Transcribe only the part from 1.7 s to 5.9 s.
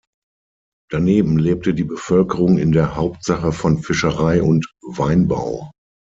die Bevölkerung in der Hauptsache von Fischerei und Weinbau.